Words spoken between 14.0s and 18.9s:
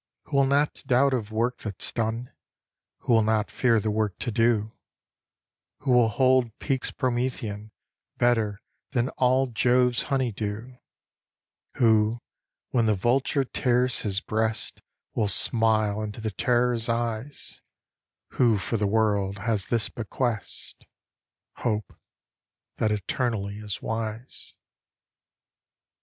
breast Will smile into the Terror's Eyes. Who for the